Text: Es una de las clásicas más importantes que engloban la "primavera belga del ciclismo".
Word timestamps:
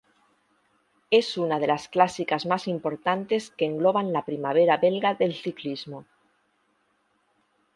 Es 1.11 1.37
una 1.37 1.59
de 1.59 1.67
las 1.67 1.87
clásicas 1.87 2.47
más 2.47 2.67
importantes 2.67 3.51
que 3.51 3.65
engloban 3.67 4.11
la 4.13 4.25
"primavera 4.25 4.77
belga 4.77 5.13
del 5.13 5.35
ciclismo". 5.35 6.05